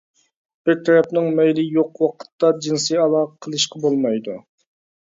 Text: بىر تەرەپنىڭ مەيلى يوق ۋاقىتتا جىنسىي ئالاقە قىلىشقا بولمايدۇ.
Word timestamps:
بىر 0.69 0.79
تەرەپنىڭ 0.87 1.29
مەيلى 1.41 1.67
يوق 1.77 2.03
ۋاقىتتا 2.05 2.51
جىنسىي 2.67 3.01
ئالاقە 3.05 3.33
قىلىشقا 3.49 3.87
بولمايدۇ. 3.89 4.43